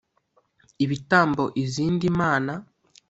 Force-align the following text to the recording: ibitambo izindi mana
ibitambo 0.83 1.43
izindi 1.63 2.07
mana 2.19 2.53